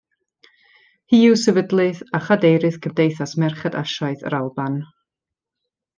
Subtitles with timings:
[1.13, 4.81] Hi yw sefydlydd a chadeirydd Cymdeithas Merched Asiaidd yr Alban.